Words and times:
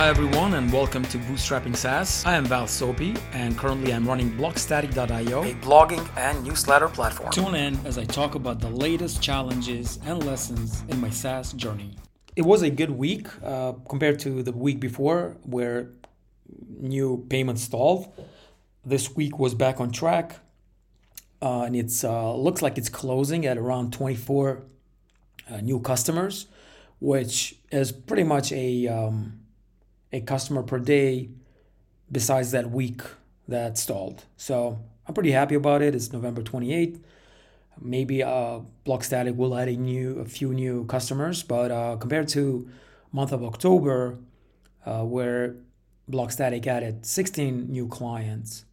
Hi 0.00 0.08
everyone 0.08 0.54
and 0.54 0.72
welcome 0.72 1.02
to 1.02 1.18
Bootstrapping 1.18 1.76
SaaS. 1.76 2.24
I 2.24 2.34
am 2.34 2.46
Val 2.46 2.64
Sopi 2.64 3.20
and 3.34 3.54
currently 3.58 3.92
I'm 3.92 4.08
running 4.08 4.30
Blogstatic.io, 4.30 5.42
a 5.42 5.54
blogging 5.56 6.08
and 6.16 6.42
newsletter 6.42 6.88
platform. 6.88 7.30
Tune 7.32 7.54
in 7.54 7.78
as 7.84 7.98
I 7.98 8.06
talk 8.06 8.34
about 8.34 8.60
the 8.60 8.70
latest 8.70 9.20
challenges 9.20 9.98
and 10.06 10.24
lessons 10.24 10.84
in 10.88 11.02
my 11.02 11.10
SaaS 11.10 11.52
journey. 11.52 11.96
It 12.34 12.46
was 12.46 12.62
a 12.62 12.70
good 12.70 12.92
week 12.92 13.28
uh, 13.44 13.72
compared 13.90 14.18
to 14.20 14.42
the 14.42 14.52
week 14.52 14.80
before 14.80 15.36
where 15.42 15.90
new 16.78 17.26
payments 17.28 17.60
stalled. 17.60 18.10
This 18.82 19.14
week 19.14 19.38
was 19.38 19.54
back 19.54 19.82
on 19.82 19.90
track 19.90 20.36
uh, 21.42 21.64
and 21.64 21.76
it's 21.76 22.04
uh, 22.04 22.34
looks 22.34 22.62
like 22.62 22.78
it's 22.78 22.88
closing 22.88 23.44
at 23.44 23.58
around 23.58 23.92
24 23.92 24.62
uh, 25.50 25.60
new 25.60 25.78
customers, 25.78 26.46
which 27.00 27.56
is 27.70 27.92
pretty 27.92 28.24
much 28.24 28.50
a 28.50 28.88
um, 28.88 29.39
a 30.12 30.20
customer 30.20 30.62
per 30.62 30.78
day 30.78 31.30
besides 32.10 32.50
that 32.50 32.70
week 32.70 33.02
that 33.48 33.78
stalled. 33.78 34.24
So 34.36 34.78
I'm 35.06 35.14
pretty 35.14 35.32
happy 35.32 35.54
about 35.54 35.82
it. 35.82 35.94
It's 35.94 36.12
November 36.12 36.42
28th. 36.42 37.00
Maybe 37.80 38.22
uh, 38.22 38.60
Blogstatic 38.84 39.36
will 39.36 39.56
add 39.56 39.68
a 39.68 39.76
new, 39.76 40.18
a 40.18 40.24
few 40.24 40.52
new 40.52 40.84
customers, 40.86 41.42
but 41.42 41.70
uh, 41.70 41.96
compared 41.96 42.28
to 42.28 42.68
month 43.10 43.32
of 43.32 43.42
October, 43.42 44.18
uh, 44.84 45.02
where 45.02 45.56
Blogstatic 46.10 46.66
added 46.66 47.06
16 47.06 47.70
new 47.70 47.86
clients, 47.88 48.64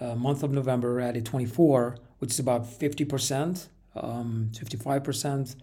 uh, 0.00 0.14
month 0.14 0.42
of 0.42 0.52
November 0.52 1.00
added 1.00 1.26
24, 1.26 1.98
which 2.18 2.30
is 2.30 2.38
about 2.38 2.64
50%, 2.64 3.68
um, 3.96 4.50
55% 4.52 5.56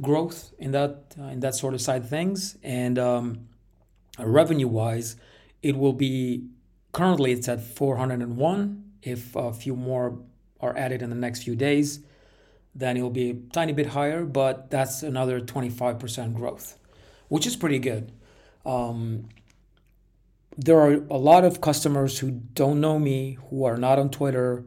growth 0.00 0.52
in 0.58 0.72
that 0.72 1.14
uh, 1.18 1.24
in 1.24 1.40
that 1.40 1.54
sort 1.54 1.74
of 1.74 1.80
side 1.80 2.08
things, 2.08 2.58
and 2.62 2.98
um, 2.98 3.48
revenue 4.24 4.68
wise, 4.68 5.16
it 5.62 5.76
will 5.76 5.92
be 5.92 6.46
currently 6.92 7.32
it's 7.32 7.48
at 7.48 7.60
401. 7.60 8.84
If 9.02 9.36
a 9.36 9.52
few 9.52 9.76
more 9.76 10.18
are 10.60 10.76
added 10.76 11.02
in 11.02 11.10
the 11.10 11.16
next 11.16 11.42
few 11.42 11.54
days, 11.54 12.00
then 12.74 12.96
it'll 12.96 13.10
be 13.10 13.30
a 13.30 13.34
tiny 13.52 13.72
bit 13.72 13.88
higher, 13.88 14.24
but 14.24 14.70
that's 14.70 15.02
another 15.02 15.40
25% 15.40 16.34
growth, 16.34 16.78
which 17.28 17.46
is 17.46 17.56
pretty 17.56 17.78
good. 17.78 18.12
Um, 18.64 19.28
there 20.56 20.78
are 20.80 20.94
a 21.10 21.18
lot 21.18 21.44
of 21.44 21.60
customers 21.60 22.18
who 22.18 22.30
don't 22.30 22.80
know 22.80 22.98
me, 22.98 23.38
who 23.50 23.64
are 23.64 23.76
not 23.76 23.98
on 23.98 24.10
Twitter, 24.10 24.64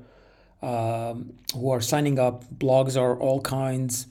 um, 0.62 1.34
who 1.54 1.72
are 1.72 1.82
signing 1.82 2.20
up. 2.20 2.46
Blogs 2.54 3.00
are 3.00 3.18
all 3.18 3.42
kinds 3.42 4.08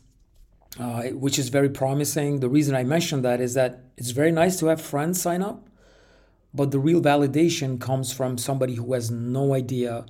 uh, 0.78 1.04
which 1.08 1.38
is 1.38 1.48
very 1.48 1.68
promising. 1.68 2.40
The 2.40 2.48
reason 2.48 2.74
I 2.74 2.84
mention 2.84 3.22
that 3.22 3.40
is 3.40 3.54
that 3.54 3.84
it's 3.96 4.10
very 4.10 4.32
nice 4.32 4.58
to 4.60 4.66
have 4.66 4.80
friends 4.80 5.20
sign 5.20 5.42
up, 5.42 5.68
but 6.52 6.70
the 6.70 6.78
real 6.78 7.00
validation 7.00 7.80
comes 7.80 8.12
from 8.12 8.38
somebody 8.38 8.74
who 8.74 8.92
has 8.92 9.10
no 9.10 9.54
idea 9.54 10.06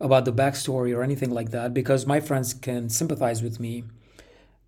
about 0.00 0.24
the 0.24 0.32
backstory 0.32 0.94
or 0.96 1.02
anything 1.02 1.30
like 1.30 1.50
that 1.50 1.74
because 1.74 2.06
my 2.06 2.20
friends 2.20 2.54
can 2.54 2.88
sympathize 2.88 3.42
with 3.42 3.58
me, 3.58 3.84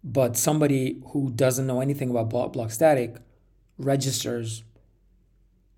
but 0.02 0.36
somebody 0.36 1.00
who 1.08 1.30
doesn't 1.30 1.66
know 1.66 1.80
anything 1.80 2.10
about 2.10 2.30
Block, 2.30 2.52
Blogstatic 2.52 3.18
registers. 3.78 4.64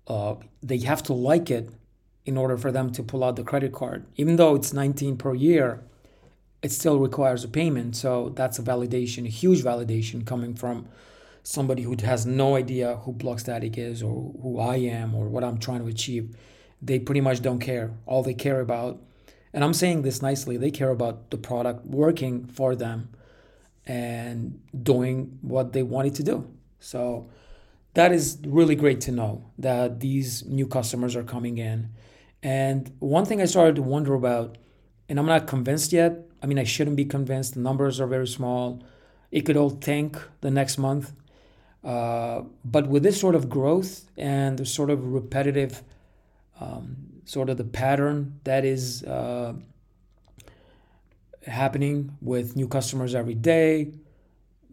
Uh, 0.07 0.35
they 0.61 0.79
have 0.79 1.01
to 1.03 1.13
like 1.13 1.49
it 1.49 1.69
in 2.25 2.37
order 2.37 2.57
for 2.57 2.71
them 2.71 2.91
to 2.91 3.03
pull 3.03 3.23
out 3.23 3.35
the 3.35 3.43
credit 3.43 3.73
card. 3.73 4.05
Even 4.15 4.35
though 4.35 4.55
it's 4.55 4.73
19 4.73 5.17
per 5.17 5.33
year, 5.33 5.83
it 6.63 6.71
still 6.71 6.97
requires 6.97 7.43
a 7.43 7.47
payment. 7.47 7.95
So 7.95 8.29
that's 8.29 8.57
a 8.57 8.63
validation, 8.63 9.25
a 9.25 9.29
huge 9.29 9.61
validation 9.61 10.25
coming 10.25 10.55
from 10.55 10.87
somebody 11.43 11.83
who 11.83 11.95
has 12.03 12.25
no 12.25 12.55
idea 12.55 12.95
who 13.03 13.13
Blogstatic 13.13 13.77
is 13.77 14.01
or 14.01 14.31
who 14.41 14.59
I 14.59 14.77
am 14.77 15.13
or 15.13 15.27
what 15.27 15.43
I'm 15.43 15.57
trying 15.57 15.81
to 15.81 15.87
achieve. 15.87 16.35
They 16.81 16.99
pretty 16.99 17.21
much 17.21 17.41
don't 17.41 17.59
care. 17.59 17.91
All 18.05 18.23
they 18.23 18.33
care 18.33 18.61
about, 18.61 19.01
and 19.53 19.63
I'm 19.63 19.73
saying 19.73 20.01
this 20.01 20.21
nicely, 20.21 20.55
they 20.55 20.71
care 20.71 20.89
about 20.89 21.31
the 21.31 21.37
product 21.37 21.85
working 21.85 22.45
for 22.47 22.75
them 22.75 23.09
and 23.85 24.61
doing 24.81 25.37
what 25.41 25.73
they 25.73 25.83
wanted 25.83 26.15
to 26.15 26.23
do. 26.23 26.47
So 26.79 27.29
that 27.93 28.13
is 28.13 28.39
really 28.45 28.75
great 28.75 29.01
to 29.01 29.11
know 29.11 29.51
that 29.57 29.99
these 29.99 30.45
new 30.45 30.65
customers 30.65 31.15
are 31.17 31.23
coming 31.23 31.57
in. 31.57 31.89
And 32.41 32.91
one 32.99 33.25
thing 33.25 33.41
I 33.41 33.45
started 33.45 33.75
to 33.75 33.81
wonder 33.81 34.13
about, 34.13 34.57
and 35.09 35.19
I'm 35.19 35.25
not 35.25 35.45
convinced 35.47 35.91
yet, 35.91 36.25
I 36.43 36.45
mean, 36.45 36.59
I 36.59 36.65
shouldn't 36.65 36.97
be 36.97 37.05
convinced. 37.05 37.53
The 37.53 37.61
numbers 37.61 38.01
are 38.01 38.07
very 38.07 38.27
small. 38.27 38.83
It 39.31 39.41
could 39.41 39.55
all 39.55 39.71
tank 39.71 40.21
the 40.41 40.51
next 40.51 40.77
month. 40.77 41.13
Uh, 41.83 42.43
but 42.65 42.87
with 42.87 43.01
this 43.03 43.19
sort 43.19 43.33
of 43.33 43.49
growth 43.49 44.09
and 44.17 44.59
the 44.59 44.65
sort 44.65 44.89
of 44.89 45.13
repetitive, 45.13 45.81
um, 46.59 46.97
sort 47.23 47.49
of 47.49 47.57
the 47.57 47.63
pattern 47.63 48.39
that 48.43 48.65
is 48.65 49.03
uh, 49.03 49.53
happening 51.47 52.17
with 52.21 52.57
new 52.57 52.67
customers 52.67 53.15
every 53.15 53.35
day, 53.35 53.93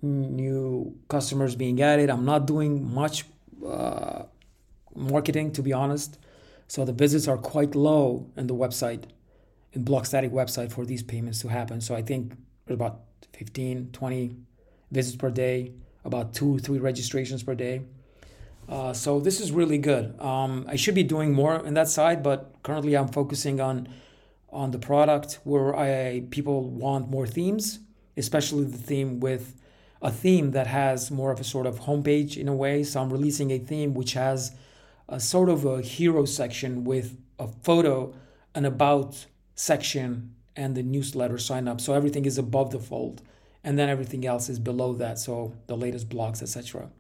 new 0.03 0.99
customers 1.09 1.55
being 1.55 1.81
added, 1.81 2.11
I'm 2.11 2.25
not 2.25 2.47
doing 2.47 2.93
much 2.93 3.25
uh, 3.67 4.25
marketing 4.95 5.53
to 5.53 5.63
be 5.63 5.73
honest. 5.73 6.19
So 6.67 6.85
the 6.85 6.93
visits 6.93 7.29
are 7.29 7.39
quite 7.39 7.75
low 7.75 8.27
in 8.37 8.47
the 8.47 8.55
website 8.55 9.05
Blogstatic 9.79 10.31
website 10.31 10.73
for 10.73 10.85
these 10.85 11.03
payments 11.03 11.41
to 11.41 11.49
happen. 11.49 11.81
So 11.81 11.95
I 11.95 12.03
think 12.03 12.33
about 12.69 13.01
15, 13.35 13.91
20 13.93 14.37
visits 14.91 15.17
per 15.17 15.31
day, 15.31 15.73
about 16.05 16.35
two, 16.35 16.59
three 16.59 16.79
registrations 16.79 17.43
per 17.43 17.55
day. 17.55 17.83
Uh, 18.69 18.93
so 18.93 19.19
this 19.21 19.41
is 19.41 19.51
really 19.51 19.79
good. 19.79 20.19
Um, 20.21 20.65
I 20.69 20.77
should 20.77 20.95
be 20.95 21.03
doing 21.03 21.33
more 21.33 21.65
in 21.67 21.75
that 21.75 21.89
side, 21.89 22.23
but 22.23 22.55
currently 22.63 22.97
I'm 22.97 23.09
focusing 23.09 23.61
on 23.61 23.89
on 24.53 24.73
the 24.73 24.79
product 24.79 25.39
where 25.45 25.77
I 25.77 26.25
people 26.31 26.69
want 26.69 27.09
more 27.09 27.27
themes, 27.27 27.81
especially 28.17 28.65
the 28.65 28.79
theme 28.79 29.21
with 29.21 29.55
a 30.03 30.11
theme 30.11 30.53
that 30.53 30.67
has 30.67 31.11
more 31.11 31.31
of 31.31 31.41
a 31.41 31.45
sort 31.45 31.67
of 31.67 31.81
homepage 31.81 32.37
in 32.37 32.49
a 32.49 32.55
way. 32.55 32.83
So 32.83 33.01
I'm 33.01 33.11
releasing 33.11 33.51
a 33.51 33.59
theme 33.59 33.95
which 33.95 34.15
has 34.15 34.53
a 35.09 35.21
sort 35.21 35.49
of 35.49 35.65
a 35.65 35.83
hero 35.83 36.25
section 36.25 36.85
with 36.85 37.17
a 37.39 37.49
photo 37.49 38.15
and 38.55 38.67
about 38.67 39.27
section 39.61 40.35
and 40.57 40.75
the 40.75 40.83
newsletter 40.83 41.39
sign 41.39 41.69
up. 41.69 41.81
So 41.81 41.93
everything 41.93 42.25
is 42.25 42.39
above 42.39 42.71
the 42.71 42.79
fold, 42.79 43.23
and 43.63 43.79
then 43.79 43.89
everything 43.89 44.27
else 44.27 44.49
is 44.49 44.59
below 44.59 44.95
that. 44.95 45.19
So 45.19 45.55
the 45.67 45.77
latest 45.77 46.09
blogs, 46.09 46.43
etc. 46.43 46.91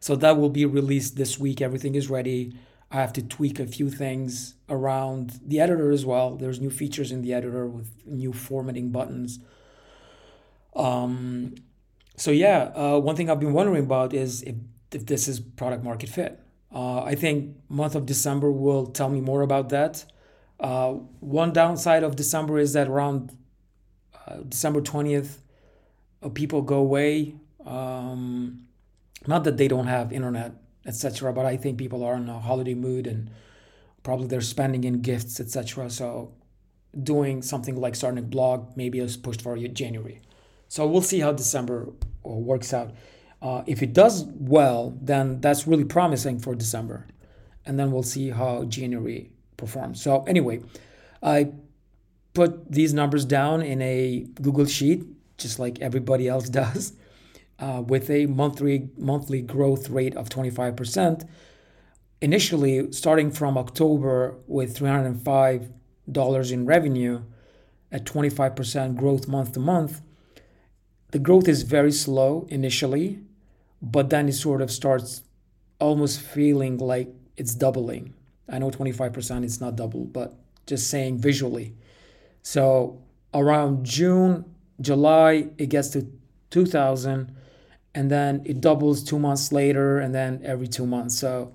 So 0.00 0.16
that 0.16 0.36
will 0.36 0.50
be 0.50 0.64
released 0.64 1.16
this 1.16 1.38
week. 1.38 1.60
Everything 1.60 1.94
is 1.94 2.10
ready. 2.10 2.54
I 2.90 2.96
have 2.96 3.12
to 3.12 3.22
tweak 3.22 3.60
a 3.60 3.66
few 3.66 3.88
things 3.90 4.54
around 4.68 5.38
the 5.46 5.60
editor 5.60 5.92
as 5.92 6.04
well. 6.04 6.34
There's 6.36 6.60
new 6.60 6.70
features 6.70 7.12
in 7.12 7.22
the 7.22 7.32
editor 7.32 7.66
with 7.66 7.90
new 8.04 8.32
formatting 8.32 8.90
buttons. 8.90 9.38
Um, 10.74 11.54
so 12.16 12.32
yeah, 12.32 12.72
uh, 12.74 12.98
one 12.98 13.14
thing 13.14 13.30
I've 13.30 13.38
been 13.38 13.52
wondering 13.52 13.84
about 13.84 14.12
is 14.12 14.42
if, 14.42 14.56
if 14.90 15.06
this 15.06 15.28
is 15.28 15.38
product 15.38 15.84
market 15.84 16.08
fit. 16.08 16.40
Uh, 16.74 17.02
I 17.02 17.14
think 17.14 17.56
month 17.68 17.94
of 17.94 18.06
December 18.06 18.50
will 18.50 18.86
tell 18.86 19.08
me 19.08 19.20
more 19.20 19.42
about 19.42 19.68
that. 19.68 20.04
Uh, 20.60 20.92
one 21.20 21.52
downside 21.52 22.02
of 22.02 22.16
December 22.16 22.58
is 22.58 22.74
that 22.74 22.86
around 22.86 23.36
uh, 24.26 24.36
December 24.48 24.82
20th, 24.82 25.38
uh, 26.22 26.28
people 26.28 26.60
go 26.60 26.76
away. 26.76 27.34
Um, 27.64 28.66
not 29.26 29.44
that 29.44 29.56
they 29.56 29.68
don't 29.68 29.86
have 29.86 30.12
internet, 30.12 30.52
etc., 30.86 31.32
but 31.32 31.46
I 31.46 31.56
think 31.56 31.78
people 31.78 32.04
are 32.04 32.14
in 32.14 32.28
a 32.28 32.38
holiday 32.38 32.74
mood 32.74 33.06
and 33.06 33.30
probably 34.02 34.26
they're 34.26 34.40
spending 34.40 34.84
in 34.84 35.00
gifts, 35.00 35.40
etc. 35.40 35.88
So 35.90 36.34
doing 37.02 37.42
something 37.42 37.76
like 37.76 37.94
starting 37.94 38.18
a 38.18 38.22
blog 38.22 38.76
maybe 38.76 38.98
is 38.98 39.16
pushed 39.16 39.42
for 39.42 39.56
January. 39.56 40.20
So 40.68 40.86
we'll 40.86 41.02
see 41.02 41.20
how 41.20 41.32
December 41.32 41.88
uh, 42.24 42.30
works 42.30 42.72
out. 42.72 42.92
Uh, 43.42 43.62
if 43.66 43.82
it 43.82 43.94
does 43.94 44.24
well, 44.24 44.96
then 45.00 45.40
that's 45.40 45.66
really 45.66 45.84
promising 45.84 46.38
for 46.38 46.54
December. 46.54 47.06
And 47.64 47.78
then 47.78 47.90
we'll 47.90 48.02
see 48.02 48.30
how 48.30 48.64
January 48.64 49.30
perform. 49.60 49.94
So 49.94 50.24
anyway, 50.24 50.62
I 51.22 51.52
put 52.34 52.72
these 52.72 52.92
numbers 52.94 53.24
down 53.24 53.62
in 53.62 53.80
a 53.82 54.26
Google 54.40 54.66
Sheet, 54.66 55.04
just 55.38 55.58
like 55.58 55.80
everybody 55.80 56.26
else 56.28 56.48
does, 56.62 56.94
uh, 57.58 57.82
with 57.86 58.10
a 58.10 58.26
monthly 58.26 58.88
monthly 58.96 59.42
growth 59.42 59.90
rate 59.90 60.16
of 60.16 60.28
25%. 60.28 61.28
Initially, 62.22 62.92
starting 62.92 63.30
from 63.30 63.56
October 63.56 64.36
with 64.46 64.76
$305 64.78 66.52
in 66.52 66.66
revenue 66.66 67.22
at 67.90 68.04
25% 68.04 68.96
growth 68.96 69.26
month 69.26 69.52
to 69.52 69.60
month, 69.60 70.02
the 71.12 71.18
growth 71.18 71.48
is 71.48 71.62
very 71.62 71.92
slow 71.92 72.46
initially, 72.50 73.20
but 73.82 74.10
then 74.10 74.28
it 74.28 74.34
sort 74.34 74.60
of 74.60 74.70
starts 74.70 75.22
almost 75.80 76.20
feeling 76.20 76.78
like 76.78 77.08
it's 77.36 77.54
doubling. 77.54 78.14
I 78.50 78.58
know 78.58 78.70
25% 78.70 79.44
is 79.44 79.60
not 79.60 79.76
double, 79.76 80.04
but 80.04 80.34
just 80.66 80.90
saying 80.90 81.18
visually. 81.18 81.74
So 82.42 83.02
around 83.34 83.84
June, 83.84 84.44
July, 84.80 85.48
it 85.58 85.68
gets 85.68 85.88
to 85.90 86.06
2000. 86.50 87.34
and 87.94 88.10
then 88.10 88.42
it 88.44 88.60
doubles 88.60 89.02
two 89.02 89.18
months 89.18 89.50
later, 89.52 89.98
and 89.98 90.14
then 90.14 90.40
every 90.44 90.68
two 90.68 90.86
months. 90.86 91.18
So 91.18 91.52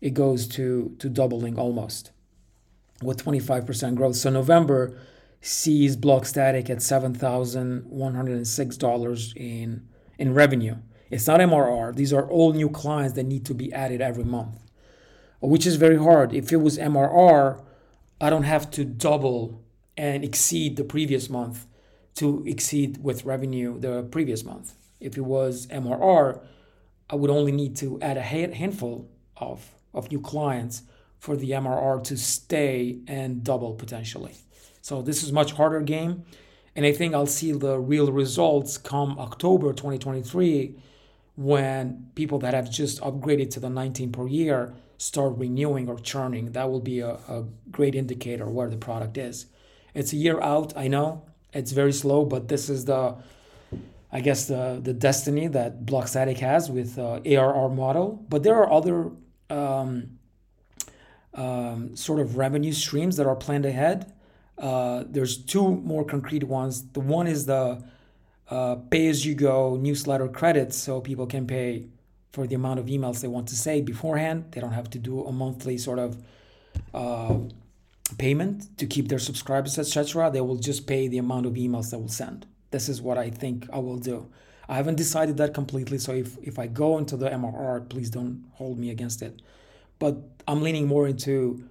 it 0.00 0.14
goes 0.14 0.46
to 0.48 0.94
to 0.98 1.08
doubling 1.08 1.58
almost 1.58 2.10
with 3.02 3.24
25% 3.24 3.94
growth. 3.94 4.16
So 4.16 4.30
November 4.30 4.98
sees 5.40 5.96
Blogstatic 5.96 6.68
at 6.70 6.78
$7,106 6.78 9.36
in 9.36 9.86
in 10.18 10.34
revenue. 10.34 10.76
It's 11.10 11.26
not 11.26 11.40
MRR. 11.40 11.94
These 11.94 12.12
are 12.12 12.28
all 12.28 12.52
new 12.52 12.68
clients 12.68 13.14
that 13.14 13.24
need 13.24 13.44
to 13.46 13.54
be 13.54 13.72
added 13.72 14.00
every 14.00 14.24
month, 14.24 14.56
which 15.40 15.66
is 15.66 15.76
very 15.76 15.98
hard. 15.98 16.34
If 16.34 16.52
it 16.52 16.56
was 16.56 16.78
MRR, 16.78 17.62
I 18.20 18.30
don't 18.30 18.44
have 18.44 18.70
to 18.72 18.84
double 18.84 19.62
and 19.96 20.24
exceed 20.24 20.76
the 20.76 20.84
previous 20.84 21.28
month 21.28 21.66
to 22.16 22.42
exceed 22.46 23.02
with 23.02 23.24
revenue 23.24 23.78
the 23.78 24.02
previous 24.04 24.44
month. 24.44 24.74
If 25.00 25.16
it 25.16 25.24
was 25.24 25.66
MRR, 25.66 26.40
I 27.10 27.14
would 27.14 27.30
only 27.30 27.52
need 27.52 27.76
to 27.76 28.00
add 28.00 28.16
a 28.16 28.22
handful 28.22 29.08
of, 29.36 29.70
of 29.92 30.10
new 30.10 30.20
clients 30.20 30.82
for 31.18 31.36
the 31.36 31.50
MRR 31.50 32.02
to 32.04 32.16
stay 32.16 33.00
and 33.06 33.44
double 33.44 33.74
potentially. 33.74 34.34
So 34.80 35.02
this 35.02 35.22
is 35.22 35.32
much 35.32 35.52
harder 35.52 35.80
game. 35.80 36.24
And 36.74 36.84
I 36.84 36.92
think 36.92 37.14
I'll 37.14 37.26
see 37.26 37.52
the 37.52 37.78
real 37.78 38.12
results 38.12 38.76
come 38.76 39.18
October 39.18 39.72
2023 39.72 40.76
when 41.36 42.10
people 42.14 42.38
that 42.40 42.54
have 42.54 42.70
just 42.70 43.00
upgraded 43.00 43.50
to 43.50 43.60
the 43.60 43.70
19 43.70 44.12
per 44.12 44.26
year 44.26 44.74
start 44.98 45.36
renewing 45.36 45.88
or 45.88 45.98
churning. 45.98 46.52
That 46.52 46.70
will 46.70 46.80
be 46.80 47.00
a, 47.00 47.12
a 47.28 47.44
great 47.70 47.94
indicator 47.94 48.46
where 48.46 48.68
the 48.68 48.76
product 48.76 49.18
is. 49.18 49.46
It's 49.94 50.12
a 50.12 50.16
year 50.16 50.40
out, 50.40 50.76
I 50.76 50.88
know. 50.88 51.22
It's 51.52 51.72
very 51.72 51.92
slow, 51.92 52.24
but 52.24 52.48
this 52.48 52.68
is 52.68 52.84
the 52.84 53.16
I 54.12 54.20
guess 54.20 54.46
the 54.46 54.80
the 54.82 54.92
destiny 54.92 55.48
that 55.48 55.84
Blogstatic 55.84 56.38
has 56.38 56.70
with 56.70 56.98
uh, 56.98 57.20
ARR 57.24 57.68
model. 57.70 58.24
But 58.28 58.42
there 58.42 58.54
are 58.54 58.72
other 58.72 59.10
um, 59.50 60.18
um, 61.34 61.96
sort 61.96 62.20
of 62.20 62.36
revenue 62.36 62.72
streams 62.72 63.16
that 63.16 63.26
are 63.26 63.36
planned 63.36 63.66
ahead. 63.66 64.12
Uh, 64.58 65.04
there's 65.06 65.36
two 65.36 65.68
more 65.68 66.04
concrete 66.04 66.44
ones. 66.44 66.88
The 66.92 67.00
one 67.00 67.26
is 67.26 67.46
the 67.46 67.82
uh, 68.48 68.76
pay 68.90 69.08
as 69.08 69.26
you 69.26 69.34
go 69.34 69.76
newsletter 69.76 70.28
credits, 70.28 70.76
so 70.76 71.00
people 71.00 71.26
can 71.26 71.46
pay 71.46 71.88
for 72.36 72.46
the 72.46 72.54
amount 72.54 72.78
of 72.78 72.84
emails 72.84 73.22
they 73.22 73.28
want 73.28 73.48
to 73.48 73.56
say 73.56 73.80
beforehand. 73.80 74.44
They 74.50 74.60
don't 74.60 74.78
have 74.80 74.90
to 74.90 74.98
do 74.98 75.24
a 75.24 75.32
monthly 75.32 75.78
sort 75.78 75.98
of 75.98 76.22
uh, 76.92 77.38
payment 78.18 78.76
to 78.76 78.84
keep 78.86 79.08
their 79.08 79.18
subscribers, 79.18 79.78
etc. 79.78 80.30
They 80.30 80.42
will 80.42 80.60
just 80.70 80.86
pay 80.86 81.08
the 81.08 81.16
amount 81.16 81.46
of 81.46 81.54
emails 81.54 81.90
they 81.90 81.96
will 81.96 82.16
send. 82.22 82.44
This 82.72 82.90
is 82.90 83.00
what 83.00 83.16
I 83.16 83.30
think 83.30 83.66
I 83.72 83.78
will 83.78 83.96
do. 83.96 84.28
I 84.68 84.74
haven't 84.76 84.96
decided 84.96 85.38
that 85.38 85.54
completely, 85.54 85.96
so 85.96 86.12
if, 86.12 86.36
if 86.42 86.58
I 86.58 86.66
go 86.66 86.98
into 86.98 87.16
the 87.16 87.30
MRR, 87.30 87.88
please 87.88 88.10
don't 88.10 88.44
hold 88.52 88.78
me 88.78 88.90
against 88.90 89.22
it. 89.22 89.40
But 89.98 90.16
I'm 90.46 90.60
leaning 90.60 90.86
more 90.86 91.08
into 91.08 91.64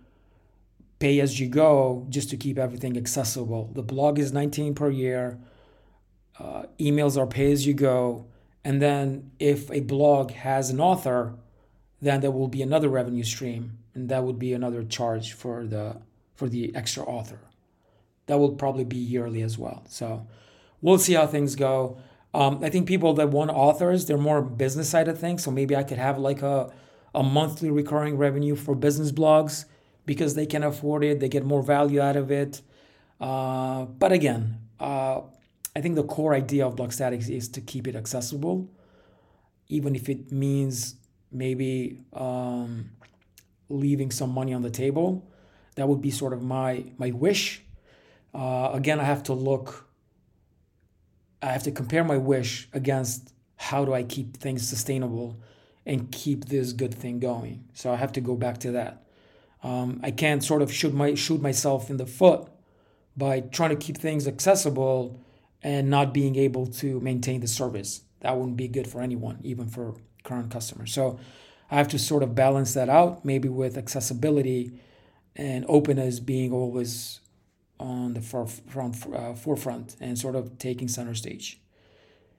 pay 0.97 1.19
as 1.19 1.39
you 1.39 1.47
go 1.47 2.07
just 2.09 2.31
to 2.31 2.38
keep 2.38 2.57
everything 2.57 2.97
accessible. 2.97 3.69
The 3.75 3.83
blog 3.83 4.18
is 4.18 4.33
19 4.33 4.73
per 4.73 4.89
year, 4.89 5.38
uh, 6.39 6.63
emails 6.79 7.18
are 7.21 7.27
pay 7.27 7.51
as 7.51 7.68
you 7.68 7.75
go. 7.75 8.25
And 8.65 8.81
then 8.81 9.31
if 9.39 9.71
a 9.71 9.81
blog 9.81 10.31
has 10.31 10.71
an 10.71 10.81
author, 10.81 11.35
then 12.01 12.21
there 12.21 12.31
will 12.31 12.47
be 12.47 12.63
another 12.63 12.89
revenue 12.89 13.23
stream, 13.23 13.77
and 13.94 14.09
that 14.09 14.23
would 14.23 14.39
be 14.39 14.53
another 14.53 14.83
charge 14.83 15.33
for 15.33 15.65
the 15.65 15.97
for 16.33 16.50
the 16.50 16.75
extra 16.75 17.03
author. 17.03 17.39
That 18.25 18.39
will 18.39 18.53
probably 18.56 18.83
be 18.83 18.97
yearly 18.97 19.44
as 19.44 19.57
well. 19.57 19.85
So 19.88 20.27
we'll 20.81 20.97
see 20.97 21.13
how 21.13 21.27
things 21.27 21.56
go. 21.56 21.97
Um, 22.33 22.62
I 22.63 22.69
think 22.69 22.88
people 22.88 23.13
that 23.13 23.29
want 23.29 23.51
authors, 23.51 24.07
they're 24.07 24.17
more 24.17 24.41
business 24.41 24.89
side 24.89 25.07
of 25.07 25.18
things. 25.18 25.44
So 25.44 25.51
maybe 25.51 25.75
I 25.75 25.83
could 25.83 26.00
have 26.00 26.18
like 26.18 26.41
a, 26.41 26.73
a 27.13 27.23
monthly 27.23 27.69
recurring 27.69 28.18
revenue 28.18 28.56
for 28.56 28.75
business 28.75 29.11
blogs 29.11 29.65
because 30.06 30.33
they 30.33 30.45
can 30.45 30.63
afford 30.63 31.03
it, 31.03 31.19
they 31.19 31.29
get 31.29 31.45
more 31.45 31.61
value 31.63 32.01
out 32.01 32.18
of 32.18 32.31
it. 32.31 32.61
Uh, 33.21 33.85
but 33.85 34.11
again, 34.11 34.57
uh, 34.79 35.21
I 35.75 35.81
think 35.81 35.95
the 35.95 36.04
core 36.04 36.33
idea 36.33 36.66
of 36.66 36.75
Blogstatic 36.75 37.30
is 37.30 37.50
to 37.50 37.62
keep 37.62 37.88
it 37.88 37.95
accessible, 37.95 38.69
even 39.68 39.95
if 39.95 40.07
it 40.07 40.31
means 40.31 40.95
maybe 41.31 42.00
um, 42.13 42.92
leaving 43.68 44.10
some 44.12 44.31
money 44.31 44.54
on 44.54 44.62
the 44.62 44.69
table. 44.69 45.27
That 45.75 45.89
would 45.89 46.01
be 46.01 46.12
sort 46.12 46.31
of 46.31 46.42
my 46.42 46.86
my 46.98 47.12
wish. 47.12 47.62
Uh, 48.33 48.69
again, 48.74 49.00
I 49.00 49.04
have 49.04 49.24
to 49.24 49.33
look. 49.33 49.89
I 51.42 51.48
have 51.48 51.63
to 51.63 51.72
compare 51.72 52.04
my 52.04 52.18
wish 52.18 52.69
against 52.74 53.33
how 53.57 53.83
do 53.83 53.94
I 53.94 54.04
keep 54.04 54.38
things 54.38 54.68
sustainable 54.68 55.38
and 55.86 56.12
keep 56.12 56.45
this 56.45 56.74
good 56.74 56.94
thing 56.94 57.19
going. 57.19 57.66
So 57.74 57.92
I 57.92 57.98
have 57.98 58.13
to 58.13 58.21
go 58.21 58.36
back 58.36 58.57
to 58.60 58.71
that. 58.71 59.06
Um, 59.63 60.00
I 60.04 60.12
can't 60.12 60.44
sort 60.44 60.62
of 60.62 60.71
shoot 60.71 60.94
my 60.94 61.16
shoot 61.16 61.42
myself 61.42 61.89
in 61.89 61.98
the 61.98 62.06
foot 62.06 62.48
by 63.18 63.42
trying 63.42 63.71
to 63.71 63.75
keep 63.75 63.98
things 63.98 64.28
accessible 64.28 65.19
and 65.63 65.90
not 65.90 66.13
being 66.13 66.36
able 66.36 66.68
to 66.68 67.00
maintain 67.00 67.42
the 67.42 67.48
service. 67.48 68.02
That 68.22 68.38
wouldn't 68.38 68.57
be 68.57 68.68
good 68.68 68.88
for 68.88 69.02
anyone, 69.02 69.40
even 69.44 69.68
for 69.68 69.96
current 70.24 70.52
customers. 70.52 70.94
So 70.94 71.19
I 71.69 71.75
have 71.75 71.88
to 71.90 72.00
sort 72.00 72.24
of 72.24 72.36
balance 72.36 72.74
that 72.74 72.90
out, 72.90 73.25
maybe 73.25 73.50
with 73.50 73.78
accessibility 73.78 74.72
and 75.36 75.66
openness 75.68 76.19
being 76.19 76.52
always 76.54 77.19
on 77.80 78.13
the 78.13 78.22
forefront, 78.22 79.06
uh, 79.13 79.34
forefront 79.34 79.96
and 80.00 80.18
sort 80.18 80.36
of 80.36 80.57
taking 80.57 80.88
center 80.88 81.13
stage. 81.13 81.60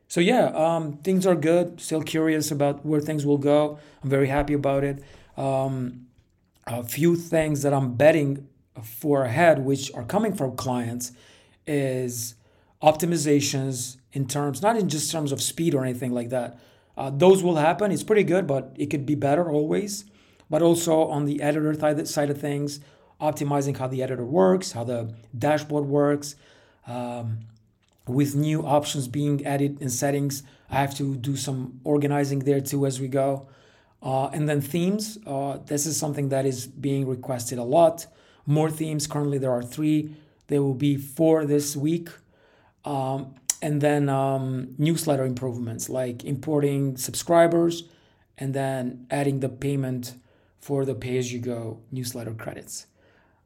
So 0.08 0.20
yeah, 0.20 0.46
um, 0.54 0.98
things 0.98 1.26
are 1.26 1.34
good. 1.34 1.80
Still 1.80 2.02
curious 2.02 2.50
about 2.50 2.86
where 2.86 3.00
things 3.00 3.26
will 3.26 3.38
go. 3.38 3.78
I'm 4.02 4.10
very 4.10 4.28
happy 4.28 4.54
about 4.54 4.84
it. 4.84 5.02
Um, 5.36 6.06
a 6.66 6.84
few 6.84 7.16
things 7.16 7.62
that 7.62 7.74
I'm 7.74 7.94
betting 7.94 8.48
for 8.82 9.24
ahead, 9.24 9.64
which 9.64 9.92
are 9.94 10.04
coming 10.04 10.34
from 10.34 10.56
clients, 10.56 11.12
is 11.66 12.34
optimizations 12.82 13.96
in 14.12 14.26
terms, 14.26 14.62
not 14.62 14.76
in 14.76 14.88
just 14.88 15.10
terms 15.10 15.32
of 15.32 15.40
speed 15.40 15.74
or 15.74 15.84
anything 15.84 16.12
like 16.12 16.30
that. 16.30 16.58
Uh, 16.96 17.10
those 17.10 17.42
will 17.42 17.56
happen. 17.56 17.92
It's 17.92 18.02
pretty 18.02 18.24
good, 18.24 18.46
but 18.46 18.72
it 18.76 18.86
could 18.86 19.04
be 19.04 19.14
better 19.14 19.50
always 19.50 20.04
but 20.48 20.62
also 20.62 21.04
on 21.08 21.24
the 21.24 21.42
editor 21.42 21.74
side 22.04 22.30
of 22.30 22.40
things, 22.40 22.80
optimizing 23.20 23.76
how 23.76 23.88
the 23.88 24.02
editor 24.02 24.24
works, 24.24 24.72
how 24.72 24.84
the 24.84 25.12
dashboard 25.36 25.86
works. 25.86 26.36
Um, 26.86 27.40
with 28.06 28.36
new 28.36 28.64
options 28.64 29.08
being 29.08 29.44
added 29.44 29.82
in 29.82 29.90
settings, 29.90 30.44
I 30.70 30.76
have 30.76 30.94
to 30.96 31.16
do 31.16 31.36
some 31.36 31.80
organizing 31.82 32.40
there 32.40 32.60
too 32.60 32.86
as 32.86 33.00
we 33.00 33.08
go. 33.08 33.48
Uh, 34.00 34.28
and 34.28 34.48
then 34.48 34.60
themes, 34.60 35.18
uh, 35.26 35.58
this 35.66 35.86
is 35.86 35.96
something 35.96 36.28
that 36.28 36.46
is 36.46 36.68
being 36.68 37.08
requested 37.08 37.58
a 37.58 37.64
lot. 37.64 38.06
More 38.46 38.70
themes, 38.70 39.08
currently 39.08 39.38
there 39.38 39.50
are 39.50 39.62
three. 39.62 40.14
There 40.46 40.62
will 40.62 40.74
be 40.74 40.96
four 40.96 41.44
this 41.44 41.76
week. 41.76 42.10
Um, 42.86 43.34
and 43.60 43.80
then 43.80 44.08
um, 44.08 44.74
newsletter 44.78 45.24
improvements 45.24 45.88
like 45.88 46.24
importing 46.24 46.96
subscribers 46.96 47.84
and 48.38 48.54
then 48.54 49.06
adding 49.10 49.40
the 49.40 49.48
payment 49.48 50.14
for 50.60 50.84
the 50.84 50.94
pay 50.94 51.18
as 51.18 51.32
you 51.32 51.40
go 51.40 51.80
newsletter 51.90 52.32
credits. 52.32 52.86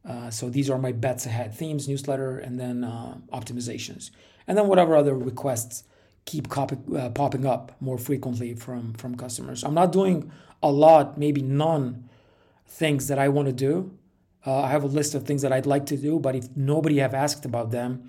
Uh, 0.09 0.31
so 0.31 0.49
these 0.49 0.71
are 0.71 0.79
my 0.79 0.93
bets 0.93 1.27
ahead 1.27 1.55
themes, 1.55 1.89
newsletter, 1.89 2.39
and 2.39 2.59
then 2.59 2.85
uh, 2.85 3.17
optimizations. 3.33 4.11
And 4.47 4.57
then 4.57 4.67
whatever 4.67 4.97
other 4.97 5.15
requests 5.15 5.85
keep 6.25 6.49
copy, 6.49 6.77
uh, 6.97 7.11
popping 7.11 7.47
up 7.47 7.73
more 7.81 7.99
frequently 7.99 8.55
from, 8.55 8.95
from 8.95 9.15
customers. 9.15 9.63
I'm 9.65 9.75
not 9.75 9.93
doing 9.93 10.31
a 10.63 10.71
lot, 10.71 11.19
maybe 11.19 11.43
none 11.43 12.09
things 12.67 13.09
that 13.09 13.19
I 13.19 13.29
want 13.29 13.47
to 13.47 13.53
do. 13.53 13.97
Uh, 14.47 14.63
I 14.63 14.69
have 14.69 14.83
a 14.83 14.87
list 14.87 15.15
of 15.15 15.25
things 15.25 15.43
that 15.43 15.53
I'd 15.53 15.67
like 15.67 15.87
to 15.87 15.97
do, 15.97 16.19
but 16.19 16.35
if 16.35 16.55
nobody 16.57 16.99
have 16.99 17.15
asked 17.15 17.45
about 17.45 17.71
them, 17.71 18.05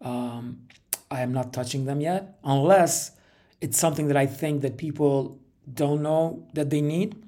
um, 0.00 0.66
I 1.10 1.20
am 1.20 1.32
not 1.32 1.52
touching 1.52 1.84
them 1.84 2.00
yet, 2.00 2.38
unless 2.44 3.12
it's 3.60 3.78
something 3.78 4.08
that 4.08 4.16
I 4.16 4.26
think 4.26 4.62
that 4.62 4.76
people 4.76 5.38
don't 5.72 6.02
know 6.02 6.46
that 6.52 6.70
they 6.70 6.80
need 6.80 7.24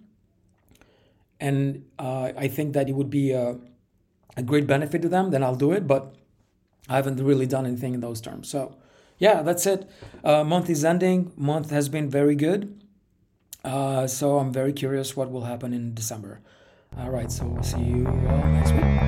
and 1.40 1.84
uh, 1.98 2.32
I 2.36 2.48
think 2.48 2.72
that 2.74 2.88
it 2.88 2.92
would 2.92 3.10
be 3.10 3.32
a, 3.32 3.56
a 4.36 4.42
great 4.42 4.66
benefit 4.66 5.02
to 5.02 5.08
them, 5.08 5.30
then 5.30 5.42
I'll 5.42 5.56
do 5.56 5.72
it. 5.72 5.86
But 5.86 6.14
I 6.88 6.96
haven't 6.96 7.22
really 7.22 7.46
done 7.46 7.66
anything 7.66 7.94
in 7.94 8.00
those 8.00 8.20
terms. 8.20 8.48
So, 8.48 8.76
yeah, 9.18 9.42
that's 9.42 9.66
it. 9.66 9.88
Uh, 10.24 10.44
month 10.44 10.70
is 10.70 10.84
ending. 10.84 11.32
Month 11.36 11.70
has 11.70 11.88
been 11.88 12.08
very 12.08 12.36
good. 12.36 12.80
Uh, 13.64 14.06
so 14.06 14.38
I'm 14.38 14.52
very 14.52 14.72
curious 14.72 15.16
what 15.16 15.30
will 15.30 15.44
happen 15.44 15.72
in 15.72 15.94
December. 15.94 16.40
All 16.98 17.10
right, 17.10 17.30
so 17.30 17.44
we'll 17.46 17.62
see 17.62 17.80
you 17.80 18.04
next 18.04 18.72
week. 18.72 19.05